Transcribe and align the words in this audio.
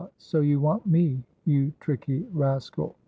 so 0.17 0.39
you 0.41 0.59
want 0.59 0.83
me, 0.87 1.19
you 1.45 1.71
tricky 1.79 2.23
rascal!" 2.31 2.95